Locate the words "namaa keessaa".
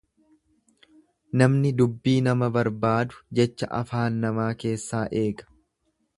4.25-5.05